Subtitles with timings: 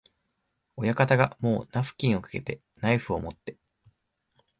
[0.77, 3.55] 親方がもうナフキンをかけて、ナイフをもって、